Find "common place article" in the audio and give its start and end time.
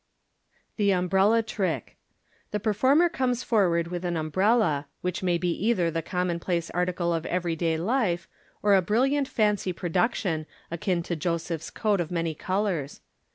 6.01-7.13